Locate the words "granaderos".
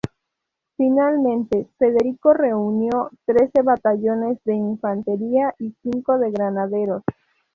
6.31-7.03